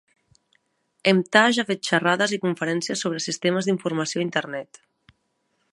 [1.11, 4.83] Emtage ha fet xerrades i conferències sobre sistemes d'informació a Internet.